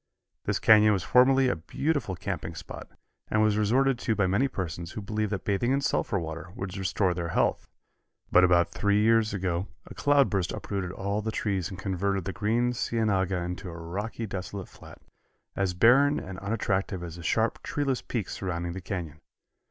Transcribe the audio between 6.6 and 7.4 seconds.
restore their